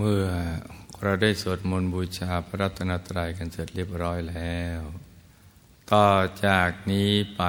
[0.00, 0.26] เมื่อ
[1.02, 4.80] เราได้สวดมนต์บูชาพระรัตนตรัยกันเสร็จเรียบร้อยแล้ว
[5.92, 6.08] ต่อ
[6.46, 7.42] จากนี้ไป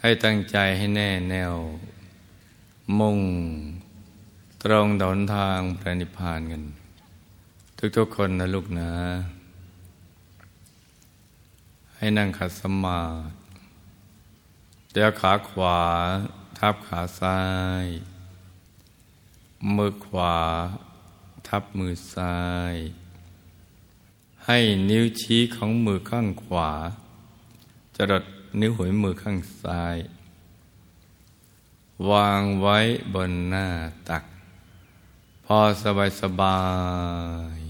[0.00, 1.54] ให้ตั้งใจให้แน่แน่ว
[2.98, 3.20] มุ่ง
[4.62, 6.62] ตรงดนทางพระนิพพานกัน
[7.96, 8.92] ทุกๆคนนะลูกนะ
[11.96, 13.32] ให้นั่งขัดสมาธิ
[14.92, 15.80] เดี๋ยวขาขวา
[16.58, 17.40] ทับขาซ้า
[17.84, 17.86] ย
[19.76, 20.36] มือขวา
[21.46, 22.38] ทับมือซ้า
[22.72, 22.74] ย
[24.46, 24.58] ให้
[24.90, 26.70] นิ้วชี้ของมือข้างขวา
[27.96, 28.24] จะดด
[28.60, 29.96] นิ้วหัวมือข้างซ้าย
[32.10, 32.78] วางไว้
[33.14, 33.66] บนหน้า
[34.08, 34.24] ตัก
[35.44, 36.60] พอสบายสบา
[37.58, 37.60] ย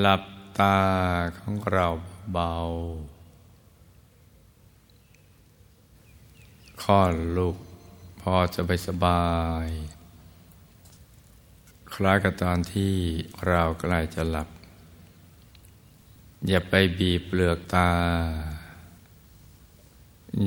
[0.00, 0.22] หลับ
[0.58, 0.78] ตา
[1.38, 1.86] ของเรา
[2.32, 2.54] เบา
[6.82, 7.56] คลอดลูก
[8.26, 9.26] พอจะไปสบา
[9.66, 9.68] ย
[11.94, 12.94] คล้ายกับตอนที่
[13.48, 14.48] เราใกล้จะหลับ
[16.48, 17.90] อย่าไปบีบเปลือกตา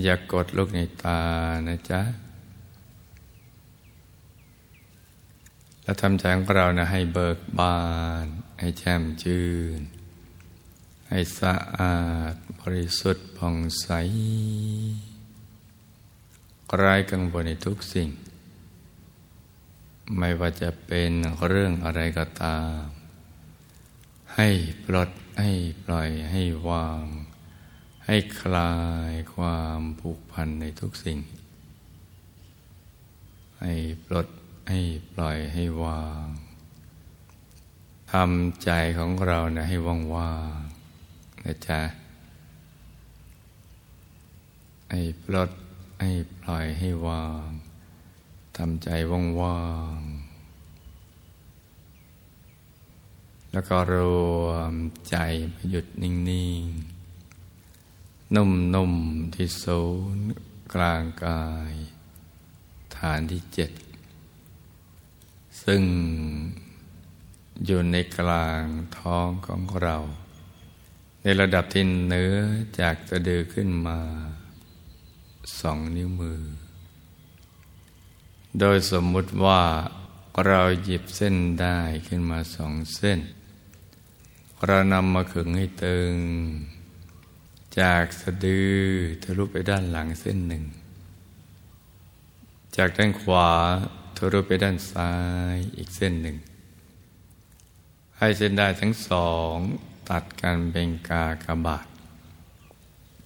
[0.04, 1.22] อย่ากกดลูกในตา
[1.68, 2.02] นะจ๊ะ
[5.84, 7.80] แล้วทำใจของเรานะให้เบิกบา
[8.24, 8.26] น
[8.60, 9.48] ให้แช่มชื่
[9.80, 9.82] น
[11.10, 11.98] ให้สะอา
[12.32, 13.88] ดบริสุทธิ์ผ่องใส
[16.74, 18.10] ไร้กังวลในทุกสิ่ง
[20.18, 21.12] ไม่ว่าจะเป็น
[21.48, 22.82] เรื่องอะไรก็ตาม
[24.36, 24.50] ให้
[24.86, 25.52] ปลดให้
[25.84, 27.06] ปล่อยให้วาง
[28.06, 28.74] ให้คลา
[29.10, 31.20] ยความผูกพันในทุกสิ่ง
[33.62, 33.74] ให้
[34.06, 34.28] ปลด
[34.70, 34.80] ให้
[35.14, 36.28] ปล่อยให้วาง
[38.12, 40.62] ทำใจของเรานะให้ว่างว่าง
[41.44, 41.82] นะจ๊ะ
[44.92, 45.50] ให้ปลด
[46.00, 47.50] ให้ปล่อยให้วาง
[48.58, 49.64] ทำใจว่า
[49.98, 50.26] งๆ
[53.52, 53.96] แล้วก็ร
[54.44, 54.74] วม
[55.10, 55.16] ใจ
[55.54, 56.14] มาหยุดนิ่
[56.62, 59.82] งๆ นุ่มๆ ที่ศู
[60.16, 60.28] นย์
[60.74, 61.74] กลางกาย
[62.98, 63.72] ฐานที่เจ็ด
[65.64, 65.84] ซึ่ง
[67.66, 68.64] อยู่ในกลาง
[68.98, 69.98] ท้องของเรา
[71.22, 72.36] ในระดับที่เนื้อ
[72.80, 74.00] จากสะดือขึ้นมา
[75.60, 76.42] สองนิ้วมือ
[78.60, 79.62] โดยสมมุติว่า
[80.46, 83.20] เราหยิบเส้นได้ขึ้นมาสองเส้น
[84.66, 86.14] เรานำมาขึงให้ตึง
[87.80, 88.76] จากสะดือ
[89.24, 90.64] ทะลุไปด้านหลังเส้นหนึ่ง
[92.76, 93.50] จากด้านขวา
[94.18, 95.12] ทะลุไปด้านซ้า
[95.54, 96.38] ยอีกเส้นหนึ่ง
[98.18, 99.56] ให้เส้นได้ทั้งสอง
[100.10, 101.88] ตัดกันเป็นกากบาท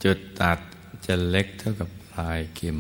[0.04, 0.60] จุดตัด
[1.06, 2.80] จะเล็กเท่ากับ ลายเข็ม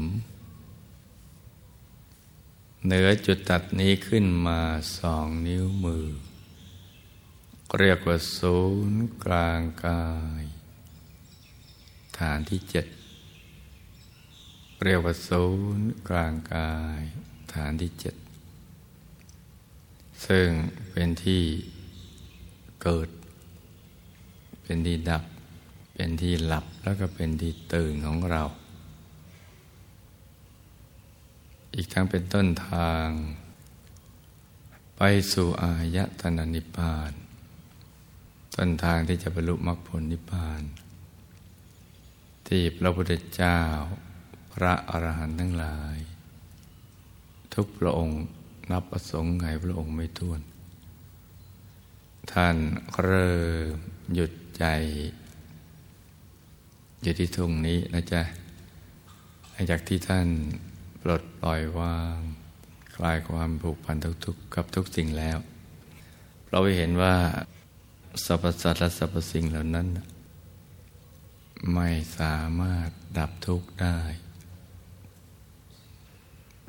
[2.85, 4.59] เหนือจุดตัดนี้ขึ้นมา
[4.97, 6.07] สองนิ้วมือ
[7.77, 8.59] เรียกว่าศู
[8.91, 10.05] นย์กลางกา
[10.41, 10.43] ย
[12.19, 12.85] ฐานที่เจ็ด
[14.83, 15.45] เรียกว่าศู
[15.77, 17.01] นย์กลางกาย
[17.53, 18.15] ฐานที่เจ็ด
[20.27, 20.47] ซึ่ง
[20.91, 21.43] เป็นที่
[22.83, 23.09] เกิด
[24.63, 25.23] เป็นที่ดับ
[25.93, 28.43] เป็นที่หลับแล้วก็เป็นที่ตื่นของเรา
[31.75, 33.07] อีกทั้งเป็นต้นทาง
[34.97, 35.01] ไป
[35.33, 37.11] สู่อายตนะนิพพาน
[38.55, 40.61] ต้นทางที่จะบรรลุมรรคผลนิพพาน
[42.47, 43.59] ที่พระพุทธเจ้า
[44.53, 45.97] พระอรหันต์ทั้งหลาย
[47.53, 48.21] ทุกพระองค์
[48.71, 50.41] นับประสงค์ไงพระองค์ไม่ท้วน
[52.31, 52.55] ท่าน
[53.03, 53.37] เริ่
[53.71, 53.75] ม
[54.13, 54.65] หยุดใจ
[57.01, 58.21] อยู่ที่ทุ่งนี้นะจ๊ะ
[59.51, 60.27] หลังจากที่ท่าน
[61.01, 62.17] ปลดปล่อยวาง
[62.95, 63.95] คลายความผูกพัน
[64.25, 65.37] ทุกๆกับทุกสิ่งแล้ว
[66.49, 67.15] เราเห็นว่า
[68.25, 69.87] สรรพสัตว์และสรรพสิ่งเหล่านั้น
[71.73, 71.89] ไม่
[72.19, 73.99] สามารถดับทุกข์ได้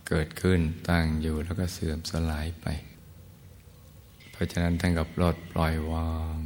[0.08, 2.66] เกิดขึ้นตั้งอยู่แล้วก็เสื่อมสลายไป
[4.30, 6.36] เพราะฉะนั้นท่านกับปลดปล่อยวาง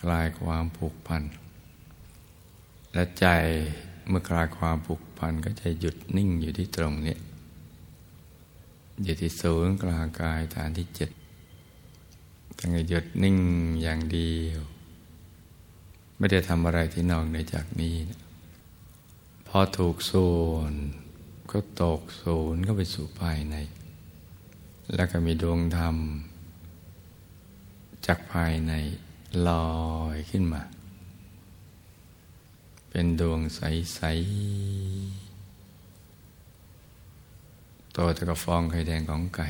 [0.00, 1.22] คลายความผูกพัน
[2.92, 3.26] และใจ
[4.08, 7.16] เมื่อคลายความผูก พันก็จะหยุดนิ่งอยู่ที่ตรงนี้
[9.02, 11.10] อยู่ที่ศูนย์กลางกายฐานที่เจ็ด
[12.58, 13.38] ตั้งหยุดนิ่ง
[13.82, 14.60] อย่างเดียว
[16.18, 18.20] ไม่ได้ทำอะไรที่นอกในจากนี้นะ
[19.48, 20.72] พอถูกส่วน
[21.50, 23.56] ก็ตกศูนย์ก็ไปสู่ภายใน
[24.94, 25.96] แล้วก็มีดวงธรรม
[28.06, 28.72] จากภายใน
[29.48, 29.74] ลอ
[30.14, 30.62] ยขึ้นมา
[32.96, 34.06] เป็นดวงใส ๆ
[37.92, 39.48] โตเท่ากับฟองไข่แดงของไก่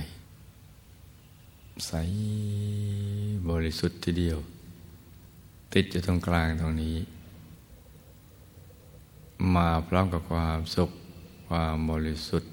[1.86, 1.92] ใส
[3.48, 4.38] บริสุทธิ์ทีเดียว
[5.74, 6.96] ติดอยู่ตรงกลางตรงนี้
[9.54, 10.90] มาพร้อมกับความสุข
[11.48, 12.50] ความบริสุทธิ์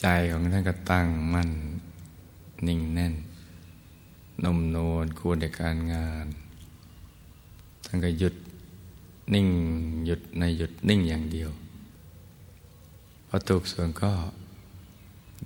[0.00, 1.50] ใจของท่านก็ตั้งมั่น
[2.66, 3.14] นิ่งแน่น
[4.44, 6.26] นุ่มนวลควรในการงาน
[7.88, 8.34] ท่านก็หยุด
[9.34, 9.48] นิ่ง
[10.06, 11.50] หยุดในหยุดนิ่งอย่างเดียว
[13.28, 14.12] พอถูกส่วนก็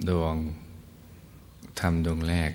[0.09, 0.37] ดวง
[1.81, 2.53] ทำดวงแรก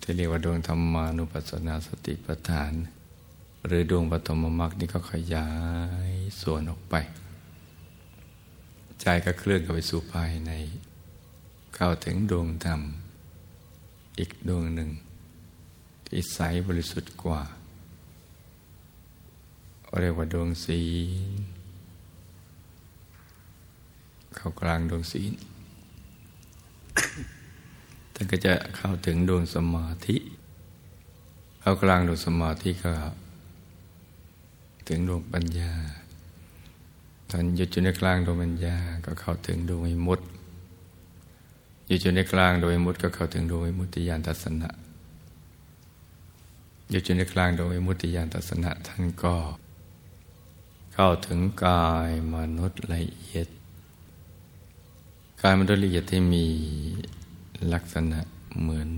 [0.00, 2.72] ที่เรียกว่าดวงธรรมานุปัสสนาสติปัฏฐาน
[3.66, 5.48] หรือดวงปฐมมรรคนี่ก็ขยา
[6.10, 6.94] ยส่วนออกไป
[9.00, 10.52] ใจก็เคลื่อนเข้าไปสู่ภายใน
[11.74, 12.80] เข้าถึงดวงธรรม
[14.18, 14.90] อีกดวงหนึ่ง
[16.06, 17.42] ที่ใสบริสุทธิ์กว่า
[20.00, 20.82] เรียกว่าดวงศี
[21.28, 21.40] ล
[24.36, 25.32] เข้ากลางดวงศีล
[28.14, 30.16] ท่านก็จะเข้าถึงดวงสมาธิ
[31.60, 32.92] เข้ากลางดวงสมาธิก็
[34.88, 35.72] ถึงดวงปัญญา
[37.30, 40.24] ตอนหยุดอยู่ในกลางดวงปัญญา ก็เข้าถึงดวงวิมุตติ
[41.86, 44.70] หยุดอยู่ในกลางดวงวิมุตติก็เข้าถึงดวงวิมุตติญาณทัศนะ
[46.90, 49.34] หยุดอยู่ในกลางดวงวิมุตติญาณทัศนะท่านก็
[50.98, 53.48] เข้าถึงกายมนุษย์ละเอียด
[55.42, 56.46] กายมนุษย์ละเอียดที่มี
[57.72, 58.20] ลักษณะ
[58.60, 58.90] เหมือน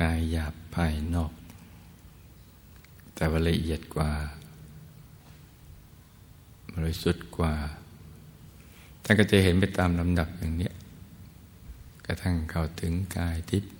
[0.00, 1.32] กายหยาบภายนอก
[3.14, 4.12] แต่ว่าละเอียดกว่า
[6.74, 7.54] บริสุทธิ์กว่า
[9.04, 10.70] ท่านก็จะเห็นไปตามลำดับอย่างนี้
[12.06, 13.70] กระทั่งเข้าถึงกายทิพย์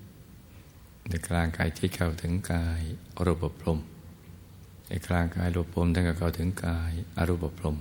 [1.08, 2.80] ในกลางกายที่เข้าถึงกาย
[3.24, 3.80] รูปพรม
[4.90, 7.76] ในกลางกายรูปพรมท่านก็เข้าถึงกายอรูปพรม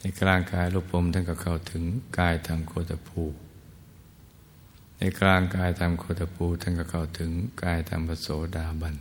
[0.00, 1.84] ในกลางกายรูปพรมท่านก็เข้าถึง
[2.18, 3.22] กายธรรมโคตภู
[4.98, 7.30] ในกลางกายธรรมโคตภูท่านก็เข้าถึง
[7.62, 8.94] กายธรรมปโสดาบัน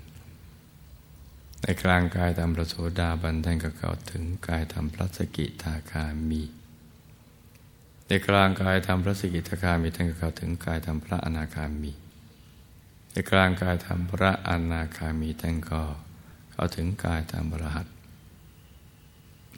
[1.61, 6.41] ในกลางกายธรรมปโสดาบันท่านก็เข้าถึงกายธรรมพระสกิทาคามี
[8.07, 11.91] ในกลางกายธรรมพระสกิทาคามีท่านก็เข้าถึงกายธรรมพระอนาคามี
[13.11, 15.83] ในกลางกายธรรมพระอนาคามีท่านก็
[16.51, 17.88] เข้าถึงกายตามบรหัส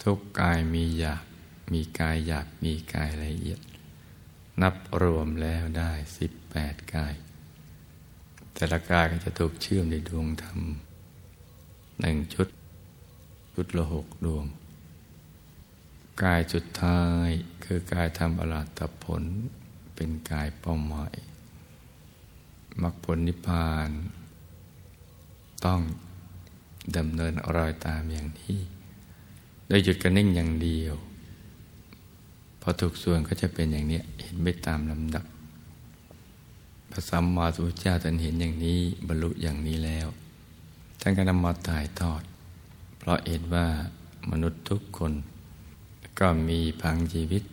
[0.03, 1.23] ทุกกายมีหยาบ
[1.71, 3.59] มีกายหยาบมีกายละเอียด
[4.61, 7.13] นับรวมแล้วได้สิบแปดกาย
[8.53, 10.59] แต่ละกายก็จะถูกเชื่อมในดวงธรรม
[11.99, 12.47] หนึ่งชุด
[13.53, 14.45] ชุดละหกดวง
[16.23, 17.29] กายจุดท้าย
[17.63, 19.23] คือกายทำอรหัตผล
[19.95, 21.15] เป็นกายเป้าหมาย
[22.81, 23.89] มรรคผลนิพพาน
[25.65, 25.81] ต้อง
[26.97, 28.57] ดำเนินรอยตามอย่างนี้
[29.67, 30.95] โดยหยุดกระนิ่งอย่างเดียว
[32.61, 35.25] พอถูกส่วนก็จะเป็นอย่างนี้เห็นไปตามลำดับ
[36.91, 40.07] พระสัมมาสัมพุทธเจ้าท่านเห็นอย่างนี้บรรลุอย่างนี้แล้ว
[41.01, 42.23] ท่านก็นำมาถ่ายทอด
[42.97, 43.67] เพราะเห็นว่า
[44.31, 45.13] มนุษย์ทุกคน
[46.19, 47.43] ก็มีพังชีวิต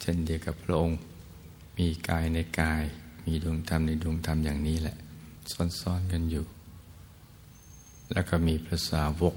[0.00, 0.98] เช่นเดียวกับพระองค์
[1.78, 2.82] มีกายในกาย
[3.24, 4.96] มีดวงธรรมในดวงธรรมอย่างนี้แหละ
[5.80, 6.44] ซ้อนๆกันอยู่
[8.12, 9.34] แล้วก็มีพระสาวก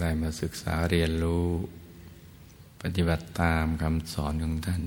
[0.00, 1.46] ได้มาศึกษาเรียนรู้
[2.82, 4.82] ปฏิบัติตามคำสอนของท่าน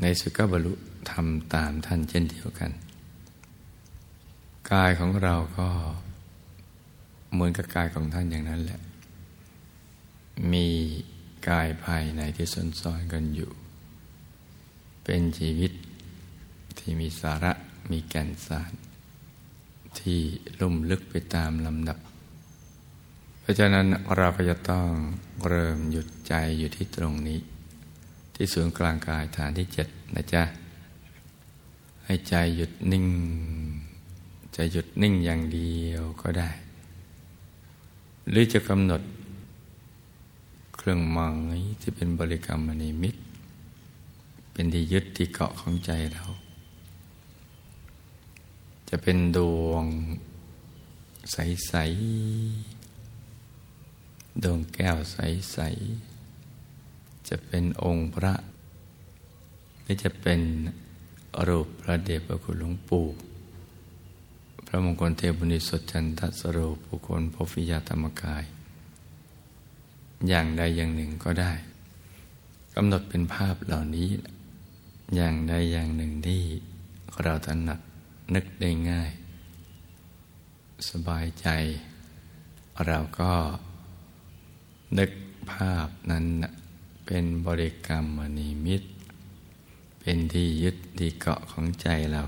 [0.00, 0.72] ในสุกบรรลุ
[1.10, 2.70] ทำตามท่านเช่นเดียวกัน
[4.72, 5.68] กายของเราก็
[7.32, 8.80] เหมือนกับกายของท่านอย่างนั้นแหละ
[10.52, 10.66] มี
[11.48, 13.50] กายภายในที่สนซ้อนกันอยู่
[15.04, 15.72] เป็นชีวิต
[16.78, 17.52] ที่มีสาระ
[17.90, 18.72] มีแก่นสาร
[19.98, 20.20] ที่
[20.60, 21.98] ลุ่มลึกไปตามลำดับ
[23.40, 24.88] เพราะฉะนั้นเราก็จะต้อง
[25.46, 27.40] เริ่มหยุดใจอยู่ที่ตรงนี้
[28.34, 30.42] ที่ศูนย์กลางกายฐานที่เจ็ดนะจ๊ะ
[32.04, 33.06] ให้ใจหยุดนิ่ง
[34.54, 36.50] ใจหยุดนิ่งอย่างเดียวก็ได้
[38.28, 39.02] หรือจะกำหนด
[40.76, 43.14] เครื่องหมายที่เป็นบริกรรมนิมิต
[44.52, 46.24] เป็นที่ยึดที่เกาะของใจเรา
[48.94, 49.84] จะเป็นดวง
[51.32, 51.74] ใส
[52.68, 55.58] ๆ ดวงแก้วใส
[56.42, 58.34] ๆ จะเป็นองค์พระ
[59.82, 60.40] ไม่จะเป็น
[61.46, 63.06] รูปพระเดชพระคุณหลวงปู่
[64.66, 68.44] พระมงคลเทพุนิสดจันทสโรปุคลพฟิยาธรรมกาย
[70.28, 71.52] อย่างใดอย่างหนึ่งก็ได้
[72.74, 74.08] กำหนดเป็นภาพเหล่านี้
[75.16, 76.42] อย่างใดอย่างหนึ่งที่
[77.24, 77.80] เราถนัด
[78.34, 79.10] นึกได้ง่าย
[80.88, 81.48] สบายใจ
[82.86, 83.32] เราก็
[84.98, 85.10] นึก
[85.50, 86.24] ภาพนั้น
[87.06, 88.88] เป็นบริกรรมมณีมิตร
[90.00, 92.22] เป็นที่ยึดที่เกาะของใจเรา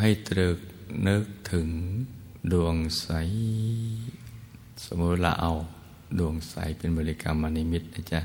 [0.00, 0.58] ให้ตรึก
[1.08, 1.68] นึกถึง
[2.52, 3.08] ดวงใส
[4.84, 5.52] สมมติเราเอา
[6.18, 8.20] ดวงใสเป็นบริกรรมมณีมิตรนะจ๊ะ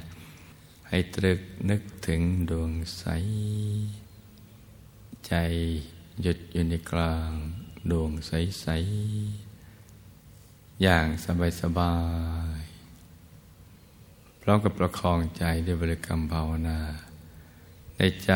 [0.87, 1.39] ให้ตรึก
[1.69, 3.03] นึกถึงดวงใส
[5.27, 5.33] ใจ
[6.21, 7.31] หยุดอยู่ในกลาง
[7.91, 8.65] ดวงใส
[9.59, 11.07] ๆ อย่าง
[11.61, 11.95] สบา
[12.59, 16.79] ย ๆ พร้อมกับประคองใจด้วยบริกรรมภาวนา
[17.97, 18.31] ในใจ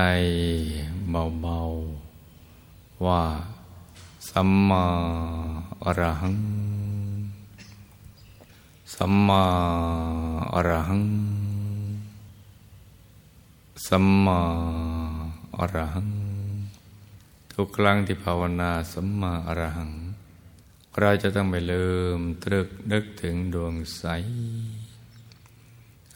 [1.41, 1.59] เบา
[2.31, 3.23] ๆ ว่า
[4.29, 4.85] สัมมา
[5.83, 6.37] อรหัง
[8.95, 9.43] สัมมา
[10.53, 11.03] อรหัง
[13.87, 14.39] สัมมา
[15.57, 16.26] อรหัง
[17.59, 19.91] ทุกครั้งที่ภาวนาสัมมาอรหัง
[20.99, 24.03] เราจะต้องไปเริ่มตรึกนึกถึงดวงใส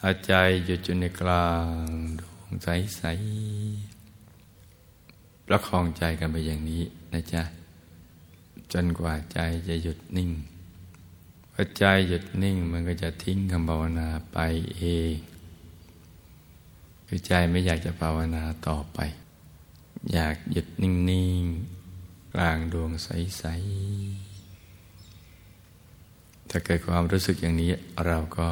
[0.04, 0.34] อาใจ
[0.66, 1.50] หยุดอยู่ในกลา
[1.84, 1.86] ง
[2.20, 2.68] ดวงใส
[2.98, 3.04] ใส
[5.48, 6.84] ประคองใจกันไปอย่างนี้
[7.14, 7.44] นะจ๊ะ
[8.74, 10.30] จนกว่าใจจะหยุดนิ่ง
[11.54, 14.38] พอใจหยุดนิ่งมันก็จะทิ้งคำภาวนาไป
[14.76, 14.84] เอ
[15.14, 15.16] ง
[17.08, 19.00] คือใจไม่อยากจะภาวนาต่อไป
[20.10, 20.94] อยากหยุดนิ่
[21.42, 21.44] ง
[21.88, 23.44] ๆ กลางดวงใส
[24.38, 27.72] ๆ ถ้าเกิดความรู้สึกอย่างนี้
[28.06, 28.52] เราก็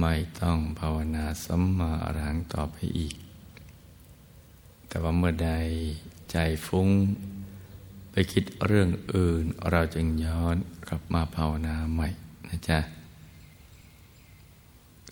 [0.00, 3.14] ไม่ต้องภาวนาสัมมาอรหังต่อไปอีก
[4.88, 5.50] แต่ว่าเมื่อใด
[6.30, 6.88] ใจฟุ้ง
[8.10, 10.56] ไปคิดเรื่องอื่น เราจึงย้อน
[10.88, 12.08] กลับมาภาวนาใหม่
[12.48, 12.78] นะจ๊ะ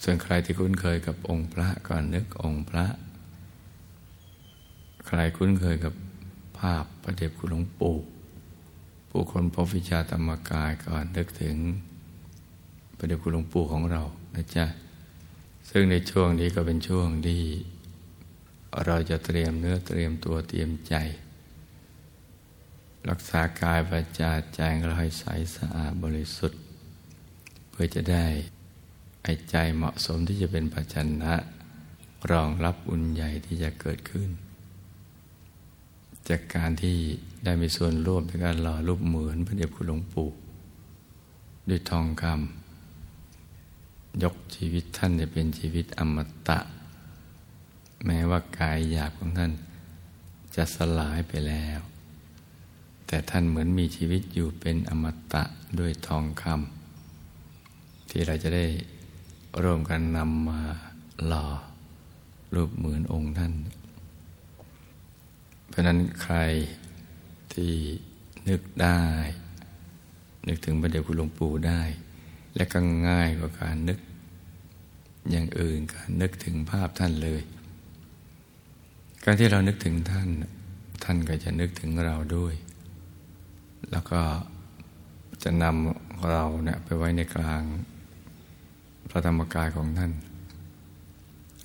[0.02, 2.86] ส่วนใครที่คุ้นเคยกับองค์พระก่อนนึกองค์พระ
[5.06, 5.94] ใครคุ้นเคยกับ
[6.58, 7.96] ภาพพระเดชคุณหลวงปู่
[9.10, 11.56] ผู้คนพบวิชาธรรมกายก่อนนึกถึง
[12.96, 14.02] พระเดชคุณหลวงปู่ของเรา
[14.34, 14.66] นะจ๊ะ
[15.70, 17.42] ซึ่งในช่วงนี้ก็เป็นช่วงที่
[18.86, 20.94] เราจะเตรียมเนื้อเตรียมตัวเตรียมใจ
[23.10, 25.24] รักษากายประจาใจเราให้ใส
[25.56, 26.60] สะอาดบริสุทธิ์
[27.70, 28.26] เพื่อจะได้
[29.22, 31.34] ไอใจเหมาะสมที่จะเป็นปัจจันนะ
[32.30, 34.28] รองรับอุ่นใหญ่ที่จะเกิดขึ้น
[36.28, 36.96] จากการที่
[37.44, 40.28] ได้มีส่วนร่วมในการหล่อรูปเหมือนพระเดชคุณหลวงปู่
[41.68, 46.16] ด้วยทองคำยกชีวิตท่านจะเป็นชีวิตอม
[46.48, 46.58] ตะ
[48.06, 49.52] แม้ว่ากายหยาบของท่าน
[50.54, 51.80] จะสลายไปแล้ว
[53.06, 55.42] แต่ท่านเหมือนมีชีวิตอยู่เป็นอมตะ
[55.78, 58.66] ด้วยทองคำที่เราจะได้
[59.62, 60.60] ร่วมกันนำมา
[61.26, 61.46] หล่อ
[62.54, 63.52] รูปเหมือนองค์ท่าน
[65.74, 66.36] เพราะนั้นใคร
[67.54, 67.74] ที่
[68.48, 69.02] นึกได้
[70.48, 71.82] นึกถึงพระเดชคุณหลวงปู่ได้
[72.56, 72.78] และก็
[73.08, 73.98] ง่ายกว่าการนึก
[75.30, 77.42] อย่างอื่นการนึกถึงภาพท่านเลย
[79.24, 80.28] การที่เรานึกถึงท่าน
[81.04, 82.54] ท่านก็จะนึกถึงเราด้วย
[83.90, 84.20] แล้วก็
[85.42, 87.62] จะนำเราเนี่ยไปไว้ในกลาง
[89.10, 90.12] พระธรรมกายของท่าน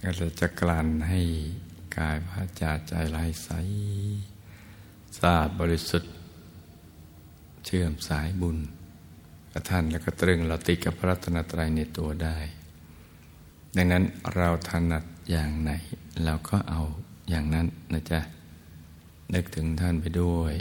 [0.03, 0.09] ก็
[0.41, 1.21] จะกลั่นให้
[1.98, 3.50] กายวาจาใจลายใส
[5.17, 6.12] สะอาดบริสุทธิ์
[7.65, 8.58] เชื่อมสายบุญ
[9.51, 12.38] กับท่านแล้วก็ตรึงเราติดกับพระรัตนตรัยในตัวได้
[13.75, 14.03] ดังนั้น
[14.36, 15.72] เราถนัดอย่างไหน
[16.24, 16.81] เราก็เอา
[17.29, 18.19] อย่างนั้นนะจ๊ะ
[19.34, 20.53] นึกถึงท่านไปด้วย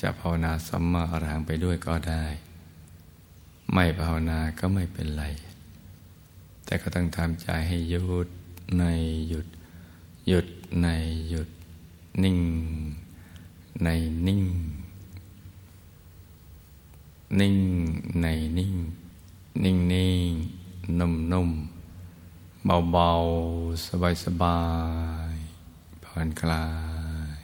[0.00, 2.24] จะภาวนาสัมมาอรหังไปด้วยก็ได้
[3.72, 5.24] ไม่ภาวนาก็ไม่เป็นไร
[6.64, 8.28] แต่ก็ต้องทำใจให้หยุด
[8.78, 8.84] ใน
[9.28, 9.46] หยุด
[10.28, 10.46] หยุด
[10.82, 10.86] ใน
[11.28, 11.48] หยุด
[12.22, 12.38] นิ่ง
[13.82, 13.88] ใน
[14.26, 14.42] นิ่ง
[17.40, 17.56] นิ่ง
[18.20, 18.26] ใน
[18.58, 18.74] นิ่ง
[19.64, 20.32] นิ่งนิ่ง
[20.98, 21.50] นุ่มนุ่ม
[22.64, 23.10] เบาเบา
[23.86, 24.60] สบายสบา
[25.32, 25.34] ย
[26.04, 26.66] ผ่อนคลา
[27.38, 27.40] ย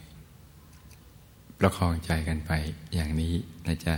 [1.58, 2.50] ประคองใจกันไป
[2.94, 3.34] อย่างนี้
[3.66, 3.94] นะจ๊ะ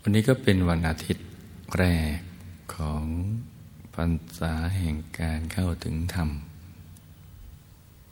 [0.00, 1.26] วันนี้ก็เป็นวันอาทิตย์
[1.76, 1.84] แร
[2.16, 2.18] ก
[2.74, 3.04] ของ
[3.94, 6.30] พรรษาแห่งการเข้าถึงธรรม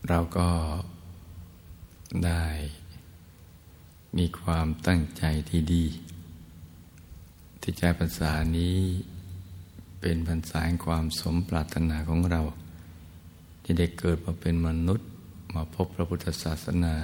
[0.08, 0.50] เราก็
[2.24, 2.44] ได้
[4.18, 5.84] มีความตั้งใจที่ดี
[7.60, 8.78] ที่ใจภาษานี้
[10.00, 12.42] เป็นภาษาแห่งความสมปรารถนาของเรา
[13.62, 15.08] ที่ได้เกิดมาเป็นมนุษย์
[15.54, 16.96] มาพบพระพุทธศาสนา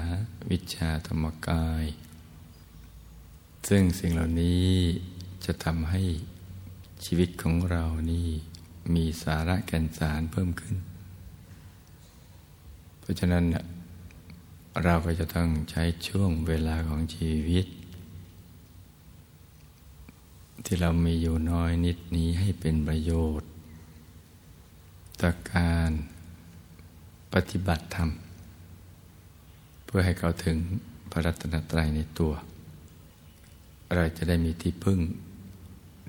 [0.50, 1.84] วิชาธรรมกาย
[3.68, 4.68] ซึ่งสิ่งเหล่านี้
[5.44, 6.02] จะทำให้
[7.04, 8.28] ชีวิตของเรานี่
[8.94, 10.76] มีสาระแก่นสารเพิ่มขึ้น
[13.04, 13.44] เพราะฉะนั้น
[14.84, 17.66] เราก็จะต้องใช้ช่วงเวลาของชีวิต
[20.64, 23.50] ที่เรามีอยู่น้อยนิดนี้ให้เป็นประโยชน์
[25.20, 25.90] ต่อการ
[27.34, 28.11] ปฏิบัติธรรม
[29.84, 30.56] เพื่อให้เขาถึง
[31.11, 32.32] พระรัตนตรัยในตัว
[33.94, 35.00] เราจะได้มีที่พึ่ง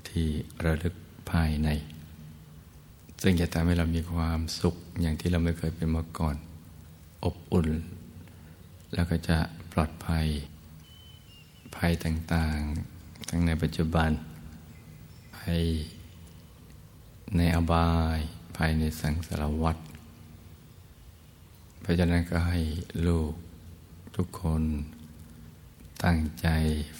[0.08, 0.26] ที่
[0.64, 0.94] ระลึก
[1.30, 1.68] ภายใน
[3.22, 6.36] ซึ่งจะทำให้เรามีความสุขอย่างที่เราไม่เคยเป็นมาก่อน
[7.26, 7.68] อบอุ่น
[8.94, 9.38] แล้วก็จะ
[9.72, 10.26] ปลอดภัย
[11.76, 14.10] ภัยต่างๆ ทั้งในปัจจุบัน
[15.36, 15.62] ภัย
[17.36, 18.18] ในอบาย
[18.56, 19.76] ภายในสังสารวัฏ
[21.80, 22.60] เพราะฉะนั้นก็ให้
[23.06, 23.32] ลูก
[24.16, 24.62] ทุกคน
[26.04, 26.48] ตั้งใจ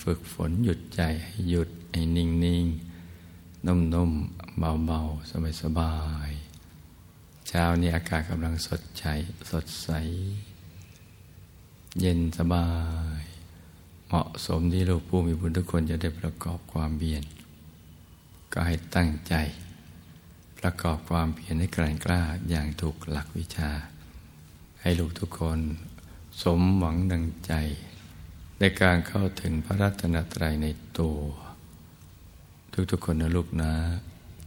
[0.02, 2.64] ฝึกฝนหยุดใจให้หยุด ให้นิ่งนิ่ง
[3.66, 5.30] นุ่ม ๆ เบา ๆ
[5.62, 5.94] สบา
[6.28, 6.45] ย ๆ
[7.56, 9.04] ช้านี้อากาศกำลังสดใส
[9.50, 9.90] สดใส
[12.00, 12.68] เย็นสบา
[13.20, 13.24] ย
[14.06, 17.24] เหมาะสมที่ลูกผู้มีบุญทุกคนจะได้ประกอบความเบียน
[18.52, 19.34] ก็ให้ตั้งใจ
[20.58, 23.70] ประกอบความเพียรให้กลั่นกล้าอย่างถูกหลักวิชา
[24.80, 25.60] ให้ลูกทุกคน
[26.42, 27.52] สมหวังดังใจ
[28.58, 30.66] ในการเข้าถึงพระรัตนตรัยใน
[30.98, 31.18] ตัว
[32.90, 33.72] ทุกๆคนนะลูกนะ